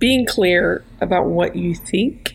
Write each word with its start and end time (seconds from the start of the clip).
Being 0.00 0.24
clear 0.24 0.82
about 1.02 1.26
what 1.26 1.56
you 1.56 1.74
think 1.74 2.34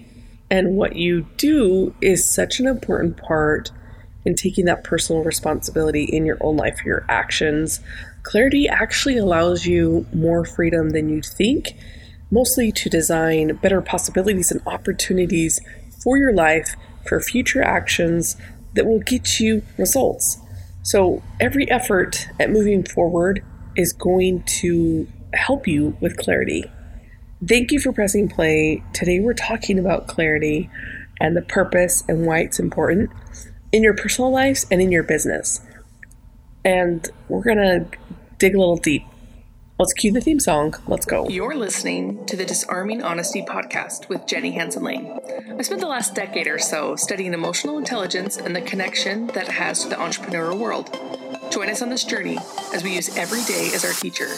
and 0.51 0.75
what 0.75 0.95
you 0.95 1.25
do 1.37 1.95
is 1.99 2.23
such 2.31 2.59
an 2.59 2.67
important 2.67 3.17
part 3.17 3.71
in 4.23 4.35
taking 4.35 4.65
that 4.65 4.83
personal 4.83 5.23
responsibility 5.23 6.03
in 6.03 6.27
your 6.27 6.37
own 6.41 6.57
life, 6.57 6.77
for 6.77 6.87
your 6.87 7.05
actions. 7.09 7.79
Clarity 8.21 8.69
actually 8.69 9.17
allows 9.17 9.65
you 9.65 10.05
more 10.13 10.45
freedom 10.45 10.91
than 10.91 11.09
you 11.09 11.23
think, 11.23 11.75
mostly 12.29 12.71
to 12.71 12.87
design 12.87 13.55
better 13.63 13.81
possibilities 13.81 14.51
and 14.51 14.61
opportunities 14.67 15.59
for 16.03 16.19
your 16.19 16.33
life 16.33 16.75
for 17.03 17.19
future 17.19 17.63
actions 17.63 18.35
that 18.75 18.85
will 18.85 18.99
get 18.99 19.39
you 19.39 19.63
results. 19.79 20.37
So, 20.83 21.23
every 21.39 21.67
effort 21.71 22.27
at 22.39 22.51
moving 22.51 22.83
forward 22.83 23.43
is 23.75 23.91
going 23.91 24.43
to 24.61 25.07
help 25.33 25.67
you 25.67 25.97
with 25.99 26.15
clarity. 26.17 26.65
Thank 27.47 27.71
you 27.71 27.79
for 27.79 27.91
pressing 27.91 28.27
play. 28.27 28.83
Today, 28.93 29.19
we're 29.19 29.33
talking 29.33 29.77
about 29.77 30.07
clarity 30.07 30.69
and 31.19 31.37
the 31.37 31.43
purpose 31.43 32.03
and 32.07 32.25
why 32.25 32.39
it's 32.39 32.59
important 32.59 33.11
in 33.71 33.83
your 33.83 33.93
personal 33.93 34.31
lives 34.31 34.65
and 34.71 34.81
in 34.81 34.91
your 34.91 35.03
business. 35.03 35.61
And 36.63 37.07
we're 37.29 37.43
going 37.43 37.57
to 37.57 37.87
dig 38.39 38.55
a 38.55 38.57
little 38.57 38.77
deep. 38.77 39.03
Let's 39.77 39.93
cue 39.93 40.11
the 40.11 40.21
theme 40.21 40.39
song. 40.39 40.73
Let's 40.87 41.05
go. 41.05 41.27
You're 41.29 41.53
listening 41.53 42.25
to 42.25 42.35
the 42.35 42.45
Disarming 42.45 43.03
Honesty 43.03 43.43
podcast 43.43 44.09
with 44.09 44.25
Jenny 44.25 44.51
Hansen 44.51 44.83
Lane. 44.83 45.19
I 45.59 45.61
spent 45.61 45.81
the 45.81 45.87
last 45.87 46.15
decade 46.15 46.47
or 46.47 46.57
so 46.57 46.95
studying 46.95 47.33
emotional 47.33 47.77
intelligence 47.77 48.37
and 48.37 48.55
the 48.55 48.61
connection 48.61 49.27
that 49.27 49.49
it 49.49 49.51
has 49.53 49.83
to 49.83 49.89
the 49.89 49.95
entrepreneurial 49.95 50.57
world. 50.57 50.97
Join 51.51 51.69
us 51.69 51.81
on 51.83 51.89
this 51.89 52.05
journey 52.05 52.39
as 52.73 52.83
we 52.83 52.95
use 52.95 53.15
every 53.17 53.43
day 53.43 53.69
as 53.75 53.85
our 53.85 53.93
teacher, 53.93 54.29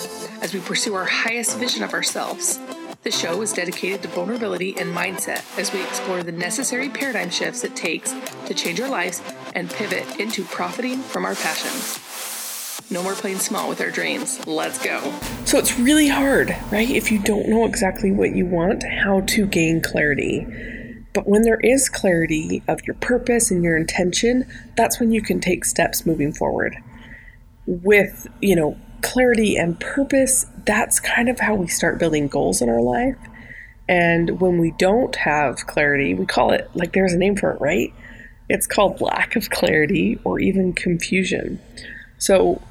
as 0.41 0.53
we 0.53 0.59
pursue 0.59 0.95
our 0.95 1.05
highest 1.05 1.57
vision 1.57 1.83
of 1.83 1.93
ourselves. 1.93 2.59
The 3.03 3.11
show 3.11 3.41
is 3.41 3.53
dedicated 3.53 4.01
to 4.01 4.07
vulnerability 4.07 4.75
and 4.77 4.95
mindset 4.95 5.43
as 5.57 5.71
we 5.71 5.81
explore 5.83 6.23
the 6.23 6.31
necessary 6.31 6.89
paradigm 6.89 7.29
shifts 7.29 7.63
it 7.63 7.75
takes 7.75 8.13
to 8.45 8.53
change 8.53 8.81
our 8.81 8.89
lives 8.89 9.21
and 9.55 9.69
pivot 9.69 10.19
into 10.19 10.43
profiting 10.43 10.99
from 10.99 11.23
our 11.23 11.35
passions. 11.35 11.99
No 12.89 13.03
more 13.03 13.13
playing 13.13 13.39
small 13.39 13.69
with 13.69 13.81
our 13.81 13.91
dreams. 13.91 14.45
Let's 14.47 14.83
go. 14.83 14.99
So 15.45 15.57
it's 15.57 15.77
really 15.77 16.07
hard, 16.07 16.55
right? 16.71 16.89
If 16.89 17.11
you 17.11 17.19
don't 17.19 17.49
know 17.49 17.65
exactly 17.65 18.11
what 18.11 18.35
you 18.35 18.45
want, 18.45 18.83
how 18.83 19.21
to 19.21 19.45
gain 19.45 19.81
clarity. 19.81 20.47
But 21.13 21.27
when 21.27 21.43
there 21.43 21.59
is 21.59 21.89
clarity 21.89 22.63
of 22.67 22.79
your 22.85 22.95
purpose 22.95 23.51
and 23.51 23.63
your 23.63 23.77
intention, 23.77 24.45
that's 24.75 24.99
when 24.99 25.11
you 25.11 25.21
can 25.21 25.39
take 25.39 25.65
steps 25.65 26.05
moving 26.05 26.31
forward. 26.31 26.77
With, 27.65 28.27
you 28.41 28.55
know, 28.55 28.77
clarity 29.01 29.55
and 29.55 29.79
purpose, 29.79 30.45
that's 30.65 30.99
kind 30.99 31.29
of 31.29 31.39
how 31.39 31.55
we 31.55 31.67
start 31.67 31.99
building 31.99 32.27
goals 32.27 32.61
in 32.61 32.69
our 32.69 32.81
life. 32.81 33.17
And 33.87 34.41
when 34.41 34.57
we 34.57 34.71
don't 34.71 35.15
have 35.15 35.65
clarity, 35.67 36.13
we 36.13 36.25
call 36.25 36.51
it 36.51 36.69
like 36.73 36.93
there's 36.93 37.13
a 37.13 37.17
name 37.17 37.35
for 37.35 37.51
it, 37.51 37.61
right? 37.61 37.93
It's 38.49 38.67
called 38.67 39.01
lack 39.01 39.35
of 39.35 39.49
clarity 39.49 40.19
or 40.23 40.39
even 40.39 40.73
confusion. 40.73 41.59
So 42.17 42.61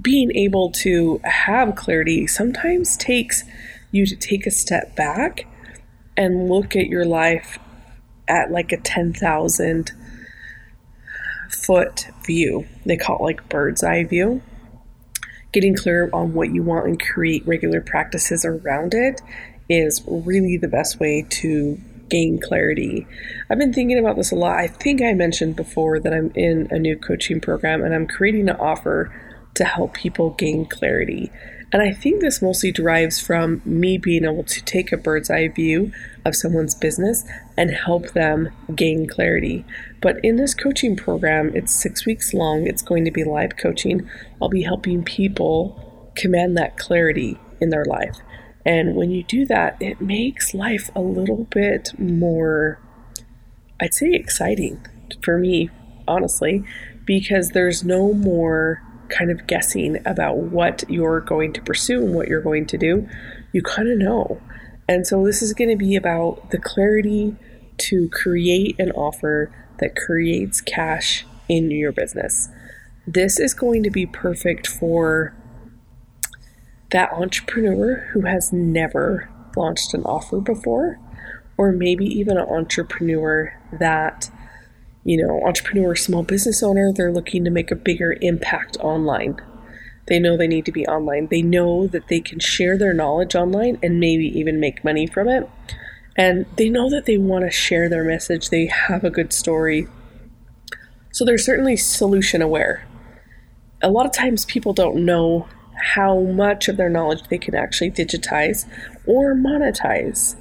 being 0.00 0.30
able 0.36 0.70
to 0.70 1.20
have 1.24 1.74
clarity 1.74 2.26
sometimes 2.26 2.96
takes 2.96 3.44
you 3.90 4.06
to 4.06 4.16
take 4.16 4.46
a 4.46 4.50
step 4.50 4.94
back 4.94 5.46
and 6.16 6.48
look 6.48 6.76
at 6.76 6.86
your 6.86 7.04
life 7.04 7.58
at 8.28 8.50
like 8.50 8.72
a 8.72 8.76
10,000 8.76 9.92
foot 11.50 12.06
view. 12.24 12.66
They 12.86 12.96
call 12.96 13.16
it 13.16 13.22
like 13.22 13.48
bird's 13.48 13.82
eye 13.82 14.04
view. 14.04 14.42
Getting 15.52 15.74
clear 15.74 16.10
on 16.12 16.32
what 16.32 16.54
you 16.54 16.62
want 16.62 16.86
and 16.86 17.00
create 17.00 17.46
regular 17.46 17.80
practices 17.80 18.44
around 18.44 18.94
it 18.94 19.20
is 19.68 20.02
really 20.06 20.56
the 20.56 20.68
best 20.68 21.00
way 21.00 21.26
to 21.28 21.78
gain 22.08 22.40
clarity. 22.40 23.06
I've 23.48 23.58
been 23.58 23.72
thinking 23.72 23.98
about 23.98 24.16
this 24.16 24.32
a 24.32 24.36
lot. 24.36 24.58
I 24.58 24.66
think 24.66 25.00
I 25.00 25.12
mentioned 25.14 25.56
before 25.56 25.98
that 26.00 26.12
I'm 26.12 26.30
in 26.34 26.68
a 26.70 26.78
new 26.78 26.96
coaching 26.96 27.40
program 27.40 27.82
and 27.82 27.94
I'm 27.94 28.06
creating 28.06 28.48
an 28.48 28.56
offer 28.56 29.12
to 29.54 29.64
help 29.64 29.94
people 29.94 30.30
gain 30.30 30.66
clarity. 30.66 31.30
And 31.72 31.82
I 31.82 31.92
think 31.92 32.20
this 32.20 32.42
mostly 32.42 32.72
derives 32.72 33.20
from 33.20 33.62
me 33.64 33.96
being 33.96 34.24
able 34.24 34.42
to 34.42 34.64
take 34.64 34.90
a 34.90 34.96
bird's 34.96 35.30
eye 35.30 35.48
view 35.48 35.92
of 36.24 36.34
someone's 36.34 36.74
business 36.74 37.24
and 37.56 37.70
help 37.70 38.10
them 38.10 38.50
gain 38.74 39.06
clarity. 39.06 39.64
But 40.00 40.16
in 40.24 40.36
this 40.36 40.54
coaching 40.54 40.96
program, 40.96 41.52
it's 41.54 41.72
six 41.72 42.04
weeks 42.04 42.34
long, 42.34 42.66
it's 42.66 42.82
going 42.82 43.04
to 43.04 43.12
be 43.12 43.22
live 43.22 43.56
coaching. 43.56 44.08
I'll 44.42 44.48
be 44.48 44.62
helping 44.62 45.04
people 45.04 46.10
command 46.16 46.56
that 46.56 46.76
clarity 46.76 47.38
in 47.60 47.70
their 47.70 47.84
life. 47.84 48.16
And 48.66 48.96
when 48.96 49.10
you 49.10 49.22
do 49.22 49.46
that, 49.46 49.76
it 49.80 50.00
makes 50.00 50.52
life 50.52 50.90
a 50.94 51.00
little 51.00 51.44
bit 51.44 51.98
more, 51.98 52.80
I'd 53.80 53.94
say, 53.94 54.12
exciting 54.12 54.84
for 55.22 55.38
me, 55.38 55.70
honestly, 56.08 56.64
because 57.04 57.50
there's 57.50 57.84
no 57.84 58.12
more 58.12 58.82
kind 59.10 59.30
of 59.30 59.46
guessing 59.46 59.98
about 60.06 60.36
what 60.36 60.84
you're 60.88 61.20
going 61.20 61.52
to 61.52 61.62
pursue 61.62 62.04
and 62.04 62.14
what 62.14 62.28
you're 62.28 62.40
going 62.40 62.66
to 62.66 62.78
do, 62.78 63.08
you 63.52 63.62
kind 63.62 63.88
of 63.88 63.98
know. 63.98 64.40
And 64.88 65.06
so 65.06 65.24
this 65.24 65.42
is 65.42 65.52
going 65.52 65.70
to 65.70 65.76
be 65.76 65.96
about 65.96 66.50
the 66.50 66.58
clarity 66.58 67.36
to 67.78 68.08
create 68.10 68.78
an 68.78 68.90
offer 68.92 69.52
that 69.78 69.96
creates 69.96 70.60
cash 70.60 71.24
in 71.48 71.70
your 71.70 71.92
business. 71.92 72.48
This 73.06 73.40
is 73.40 73.54
going 73.54 73.82
to 73.82 73.90
be 73.90 74.06
perfect 74.06 74.66
for 74.66 75.34
that 76.90 77.12
entrepreneur 77.12 78.08
who 78.12 78.22
has 78.22 78.52
never 78.52 79.28
launched 79.56 79.94
an 79.94 80.02
offer 80.04 80.40
before, 80.40 80.98
or 81.56 81.72
maybe 81.72 82.04
even 82.04 82.36
an 82.36 82.46
entrepreneur 82.48 83.52
that 83.72 84.30
you 85.04 85.16
know, 85.16 85.42
entrepreneur, 85.46 85.94
small 85.94 86.22
business 86.22 86.62
owner, 86.62 86.92
they're 86.92 87.12
looking 87.12 87.44
to 87.44 87.50
make 87.50 87.70
a 87.70 87.76
bigger 87.76 88.16
impact 88.20 88.76
online. 88.78 89.36
They 90.06 90.18
know 90.18 90.36
they 90.36 90.48
need 90.48 90.66
to 90.66 90.72
be 90.72 90.86
online. 90.86 91.28
They 91.30 91.42
know 91.42 91.86
that 91.86 92.08
they 92.08 92.20
can 92.20 92.40
share 92.40 92.76
their 92.76 92.92
knowledge 92.92 93.34
online 93.34 93.78
and 93.82 94.00
maybe 94.00 94.26
even 94.38 94.60
make 94.60 94.84
money 94.84 95.06
from 95.06 95.28
it. 95.28 95.48
And 96.16 96.46
they 96.56 96.68
know 96.68 96.90
that 96.90 97.06
they 97.06 97.16
want 97.16 97.44
to 97.44 97.50
share 97.50 97.88
their 97.88 98.04
message. 98.04 98.50
They 98.50 98.66
have 98.66 99.04
a 99.04 99.10
good 99.10 99.32
story. 99.32 99.86
So 101.12 101.24
they're 101.24 101.38
certainly 101.38 101.76
solution 101.76 102.42
aware. 102.42 102.84
A 103.82 103.90
lot 103.90 104.06
of 104.06 104.12
times 104.12 104.44
people 104.44 104.72
don't 104.72 105.04
know 105.04 105.48
how 105.80 106.20
much 106.20 106.68
of 106.68 106.76
their 106.76 106.90
knowledge 106.90 107.22
they 107.28 107.38
can 107.38 107.54
actually 107.54 107.90
digitize 107.90 108.66
or 109.06 109.34
monetize 109.34 110.36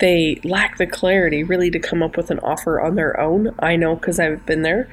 they 0.00 0.40
lack 0.44 0.78
the 0.78 0.86
clarity 0.86 1.42
really 1.42 1.70
to 1.70 1.78
come 1.78 2.02
up 2.02 2.16
with 2.16 2.30
an 2.30 2.40
offer 2.40 2.80
on 2.80 2.94
their 2.96 3.18
own. 3.18 3.54
I 3.58 3.76
know 3.76 3.96
because 3.96 4.18
I've 4.18 4.44
been 4.44 4.62
there. 4.62 4.88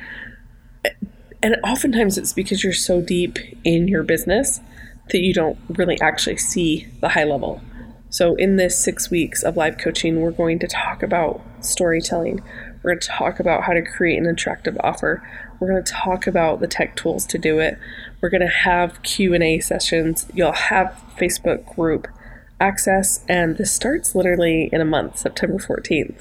And 1.43 1.55
oftentimes 1.63 2.17
it's 2.17 2.33
because 2.33 2.63
you're 2.63 2.73
so 2.73 3.01
deep 3.01 3.37
in 3.63 3.87
your 3.87 4.03
business 4.03 4.61
that 5.09 5.19
you 5.19 5.33
don't 5.33 5.57
really 5.69 5.99
actually 6.01 6.37
see 6.37 6.87
the 7.01 7.09
high 7.09 7.23
level. 7.23 7.61
So, 8.09 8.35
in 8.35 8.57
this 8.57 8.77
six 8.77 9.09
weeks 9.09 9.41
of 9.41 9.55
live 9.55 9.77
coaching, 9.77 10.19
we're 10.19 10.31
going 10.31 10.59
to 10.59 10.67
talk 10.67 11.01
about 11.01 11.41
storytelling. 11.61 12.41
We're 12.83 12.91
going 12.91 12.99
to 12.99 13.07
talk 13.07 13.39
about 13.39 13.63
how 13.63 13.73
to 13.73 13.81
create 13.81 14.17
an 14.17 14.25
attractive 14.25 14.77
offer. 14.83 15.25
We're 15.59 15.69
going 15.69 15.83
to 15.83 15.91
talk 15.91 16.27
about 16.27 16.59
the 16.59 16.67
tech 16.67 16.95
tools 16.95 17.25
to 17.27 17.37
do 17.37 17.59
it. 17.59 17.77
We're 18.19 18.29
going 18.29 18.41
to 18.41 18.47
have 18.47 19.01
Q&A 19.03 19.59
sessions. 19.59 20.27
You'll 20.33 20.51
have 20.51 21.01
Facebook 21.17 21.73
group 21.75 22.07
access, 22.61 23.25
and 23.27 23.57
this 23.57 23.73
starts 23.73 24.15
literally 24.15 24.69
in 24.71 24.79
a 24.79 24.85
month, 24.85 25.17
September 25.17 25.57
14th. 25.57 26.15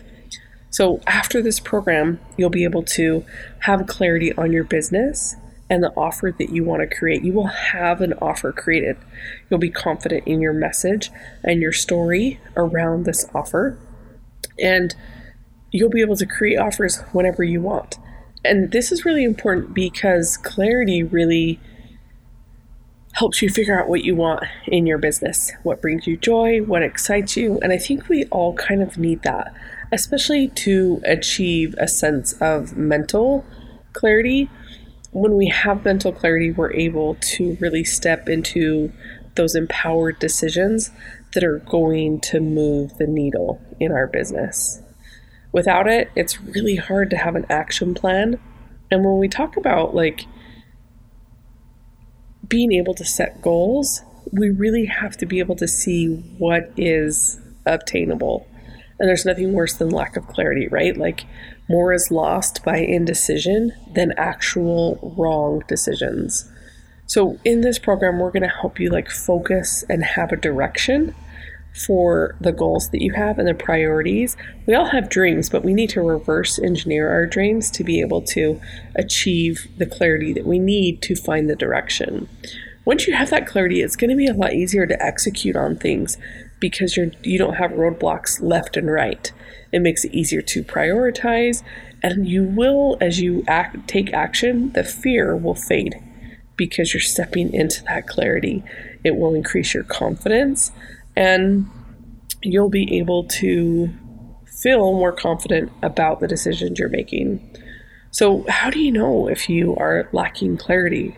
So, 0.71 1.01
after 1.07 1.43
this 1.43 1.61
program, 1.61 2.21
you'll 2.37 2.51
be 2.51 2.65
able 2.65 2.85
to 2.85 3.25
have 3.61 3.87
clarity 3.87 4.33
on 4.35 4.53
your 4.53 4.65
business 4.65 5.37
and 5.69 5.83
the 5.83 5.93
offer 5.97 6.35
that 6.37 6.51
you 6.51 6.65
want 6.65 6.81
to 6.81 6.97
create. 6.97 7.23
You 7.23 7.33
will 7.33 7.47
have 7.47 8.01
an 8.01 8.15
offer 8.15 8.53
created. 8.53 8.97
You'll 9.49 9.61
be 9.61 9.71
confident 9.71 10.27
in 10.27 10.41
your 10.41 10.53
message 10.53 11.11
and 11.45 11.61
your 11.61 11.73
story 11.73 12.41
around 12.57 13.05
this 13.05 13.27
offer, 13.35 13.79
and 14.59 14.95
you'll 15.73 15.91
be 15.91 16.01
able 16.01 16.17
to 16.17 16.27
create 16.27 16.59
offers 16.59 17.01
whenever 17.13 17.45
you 17.45 17.61
want. 17.61 17.99
And 18.45 18.73
this 18.73 18.91
is 18.91 19.05
really 19.05 19.25
important 19.25 19.75
because 19.75 20.37
clarity 20.37 21.03
really 21.03 21.61
helps 23.13 23.43
you 23.43 23.49
figure 23.49 23.79
out 23.79 23.89
what 23.89 24.05
you 24.05 24.15
want 24.15 24.45
in 24.67 24.87
your 24.87 24.99
business, 24.99 25.53
what 25.63 25.83
brings 25.83 26.07
you 26.07 26.17
joy, 26.17 26.61
what 26.63 26.83
excites 26.83 27.37
you. 27.37 27.59
And 27.61 27.73
I 27.73 27.79
think 27.79 28.09
we 28.09 28.25
all 28.27 28.55
kind 28.55 28.83
of 28.83 28.99
need 28.99 29.23
that, 29.23 29.53
especially 29.93 30.49
to 30.49 31.01
achieve 31.05 31.75
a 31.79 31.89
sense 31.89 32.33
of 32.35 32.77
mental 32.77 33.45
clarity. 33.93 34.49
When 35.11 35.37
we 35.37 35.49
have 35.49 35.85
mental 35.85 36.13
clarity, 36.13 36.53
we're 36.53 36.73
able 36.73 37.17
to 37.17 37.57
really 37.61 37.83
step 37.83 38.29
into 38.29 38.93
those 39.35 39.55
empowered 39.55 40.19
decisions 40.19 40.91
that 41.35 41.45
are 41.45 41.59
going 41.59 42.21
to 42.21 42.41
move 42.41 42.97
the 42.99 43.07
needle 43.07 43.61
in 43.79 43.93
our 43.93 44.07
business. 44.07 44.83
Without 45.53 45.89
it, 45.89 46.11
it's 46.15 46.41
really 46.41 46.77
hard 46.77 47.11
to 47.11 47.17
have 47.17 47.35
an 47.35 47.47
action 47.49 47.95
plan. 47.95 48.39
And 48.91 49.05
when 49.05 49.19
we 49.19 49.29
talk 49.29 49.57
about 49.57 49.95
like 49.95 50.27
being 52.51 52.73
able 52.73 52.93
to 52.95 53.05
set 53.05 53.41
goals, 53.41 54.03
we 54.33 54.51
really 54.51 54.85
have 54.85 55.17
to 55.17 55.27
be 55.27 55.39
able 55.39 55.57
to 55.57 55.67
see 55.67 56.09
what 56.37 56.71
is 56.77 57.41
obtainable. 57.65 58.47
And 58.99 59.09
there's 59.09 59.25
nothing 59.25 59.55
worse 59.55 59.75
than 59.75 59.89
lack 59.89 60.17
of 60.17 60.27
clarity, 60.27 60.69
right? 60.69 60.95
Like 60.95 61.25
more 61.71 61.95
is 61.95 62.11
lost 62.11 62.63
by 62.63 62.79
indecision 62.79 63.73
than 63.95 64.13
actual 64.19 65.15
wrong 65.17 65.63
decisions. 65.67 66.51
So 67.07 67.39
in 67.45 67.63
this 67.63 67.79
program, 67.79 68.19
we're 68.19 68.31
going 68.31 68.43
to 68.43 68.49
help 68.49 68.79
you 68.79 68.91
like 68.91 69.09
focus 69.09 69.83
and 69.89 70.05
have 70.05 70.33
a 70.33 70.37
direction 70.37 71.15
for 71.75 72.37
the 72.41 72.53
goals 72.53 72.91
that 72.91 73.03
you 73.03 73.13
have 73.13 73.39
and 73.39 73.49
the 73.49 73.55
priorities. 73.55 74.37
We 74.67 74.75
all 74.75 74.87
have 74.87 75.09
dreams, 75.09 75.49
but 75.49 75.65
we 75.65 75.73
need 75.73 75.91
to 75.91 76.03
reverse 76.03 76.59
engineer 76.59 77.11
our 77.11 77.27
dreams 77.27 77.71
to 77.73 77.85
be 77.85 78.01
able 78.01 78.23
to 78.23 78.61
achieve 78.97 79.69
the 79.79 79.87
clarity 79.87 80.33
that 80.33 80.47
we 80.47 80.59
need 80.59 81.01
to 81.03 81.15
find 81.15 81.49
the 81.49 81.57
direction. 81.57 82.29
Once 82.85 83.07
you 83.07 83.15
have 83.15 83.31
that 83.31 83.47
clarity, 83.47 83.83
it's 83.83 83.97
going 83.97 84.11
to 84.11 84.17
be 84.17 84.27
a 84.27 84.35
lot 84.35 84.53
easier 84.53 84.87
to 84.87 85.03
execute 85.03 85.55
on 85.55 85.77
things 85.77 86.19
because 86.59 86.97
you're 86.97 87.11
you 87.23 87.39
don't 87.39 87.55
have 87.55 87.71
roadblocks 87.73 88.43
left 88.43 88.77
and 88.77 88.91
right. 88.91 89.33
It 89.73 89.81
makes 89.81 90.05
it 90.05 90.13
easier 90.13 90.43
to 90.43 90.65
prioritize 90.65 91.63
and 92.03 92.27
you 92.27 92.43
will 92.43 92.97
as 93.01 93.21
you 93.21 93.45
act 93.47 93.89
take 93.89 94.13
action, 94.13 94.73
the 94.73 94.85
fear 94.85 95.37
will 95.37 95.55
fade 95.55 95.95
because 96.57 96.93
you're 96.93 97.01
stepping 97.01 97.53
into 97.55 97.83
that 97.85 98.07
clarity. 98.07 98.63
It 99.05 99.17
will 99.17 99.35
increase 99.35 99.73
your 99.73 99.85
confidence 99.85 100.73
and 101.21 101.71
you'll 102.43 102.71
be 102.71 102.99
able 102.99 103.25
to 103.25 103.91
feel 104.47 104.95
more 104.95 105.13
confident 105.13 105.71
about 105.83 106.19
the 106.21 106.27
decisions 106.27 106.79
you're 106.79 106.89
making. 106.89 107.47
So, 108.11 108.47
how 108.49 108.71
do 108.71 108.81
you 108.81 108.91
know 108.91 109.29
if 109.29 109.49
you 109.49 109.77
are 109.77 110.09
lacking 110.13 110.57
clarity? 110.57 111.17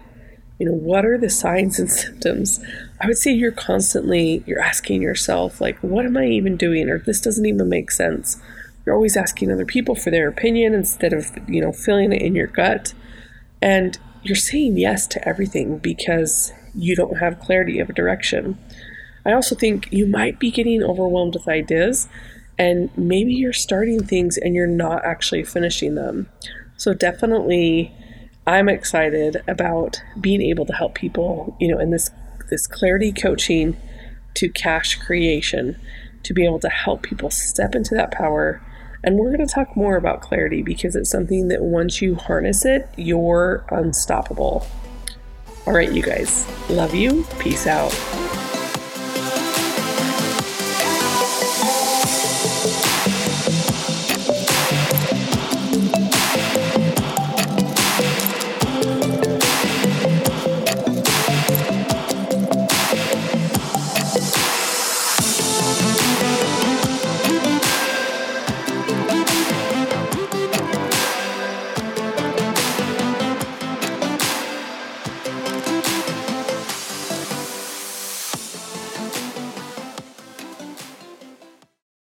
You 0.58 0.66
know, 0.66 0.75
what 0.75 1.06
are 1.06 1.16
the 1.16 1.31
signs 1.31 1.78
and 1.78 1.90
symptoms? 2.02 2.60
I 3.00 3.06
would 3.06 3.16
say 3.16 3.32
you're 3.32 3.52
constantly 3.52 4.43
you're 4.44 4.60
asking 4.60 5.02
yourself 5.02 5.60
like 5.60 5.78
what 5.78 6.04
am 6.04 6.16
I 6.16 6.26
even 6.26 6.56
doing 6.56 6.90
or 6.90 6.99
this 6.99 7.20
doesn't 7.20 7.46
even 7.46 7.69
make 7.69 7.93
sense. 7.93 8.43
You're 8.84 8.96
always 8.96 9.16
asking 9.16 9.52
other 9.52 9.64
people 9.64 9.94
for 9.94 10.10
their 10.10 10.28
opinion 10.28 10.75
instead 10.75 11.12
of, 11.12 11.31
you 11.49 11.60
know, 11.60 11.70
feeling 11.70 12.12
it 12.12 12.20
in 12.20 12.34
your 12.34 12.49
gut. 12.49 12.93
And 13.60 13.96
you're 14.25 14.34
saying 14.34 14.76
yes 14.76 15.06
to 15.08 15.28
everything 15.28 15.78
because 15.78 16.52
you 16.75 16.96
don't 16.96 17.19
have 17.19 17.38
clarity 17.38 17.78
of 17.78 17.88
a 17.88 17.93
direction. 17.93 18.58
I 19.25 19.33
also 19.33 19.55
think 19.55 19.93
you 19.93 20.07
might 20.07 20.39
be 20.39 20.51
getting 20.51 20.83
overwhelmed 20.83 21.35
with 21.35 21.49
ideas 21.49 22.09
and 22.59 22.91
maybe 22.97 23.33
you're 23.33 23.53
starting 23.53 24.05
things 24.05 24.37
and 24.37 24.55
you're 24.55 24.67
not 24.67 25.05
actually 25.05 25.45
finishing 25.45 25.95
them. 25.95 26.29
So 26.77 26.95
definitely 26.95 27.93
I'm 28.47 28.69
excited 28.69 29.43
about 29.47 30.03
being 30.21 30.43
able 30.43 30.67
to 30.67 30.73
help 30.73 30.95
people, 30.95 31.57
you 31.61 31.69
know, 31.69 31.79
in 31.79 31.91
this 31.91 32.11
this 32.51 32.67
clarity 32.67 33.13
coaching 33.13 33.77
to 34.35 34.49
cash 34.49 34.97
creation 34.97 35.77
to 36.23 36.35
be 36.35 36.45
able 36.45 36.59
to 36.61 36.69
help 36.69 37.03
people 37.03 37.31
step 37.31 37.75
into 37.75 37.95
that 37.95 38.11
power. 38.11 38.61
And 39.03 39.17
we're 39.17 39.35
going 39.35 39.47
to 39.47 39.53
talk 39.53 39.77
more 39.77 39.97
about 39.97 40.21
clarity 40.21 40.63
because 40.63 40.95
it's 40.95 41.11
something 41.11 41.49
that 41.49 41.63
once 41.63 42.03
you 42.03 42.15
harness 42.15 42.65
it, 42.65 42.89
you're 42.97 43.65
unstoppable. 43.71 44.67
All 45.67 45.73
right, 45.73 45.91
you 45.91 46.03
guys. 46.03 46.47
Love 46.69 46.95
you. 46.95 47.25
Peace 47.39 47.67
out. 47.67 47.93